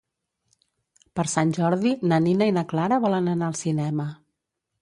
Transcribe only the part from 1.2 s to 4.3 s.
Sant Jordi na Nina i na Clara volen anar al cinema.